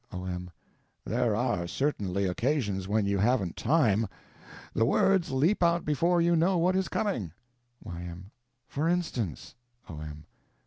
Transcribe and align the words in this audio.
O.M. 0.11 0.49
There 1.05 1.35
are 1.35 1.67
certainly 1.67 2.25
occasions 2.25 2.87
when 2.87 3.05
you 3.05 3.19
haven't 3.19 3.55
time. 3.55 4.07
The 4.73 4.83
words 4.83 5.29
leap 5.29 5.61
out 5.61 5.85
before 5.85 6.19
you 6.19 6.35
know 6.35 6.57
what 6.57 6.75
is 6.75 6.87
coming. 6.89 7.33
Y.M. 7.85 8.31
For 8.67 8.89
instance? 8.89 9.53
O.M. 9.87 10.25